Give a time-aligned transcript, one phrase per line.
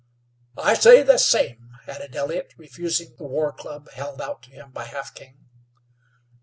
[0.57, 4.85] "I say the same," added Elliott, refusing the war club held out to him by
[4.85, 5.37] Half King.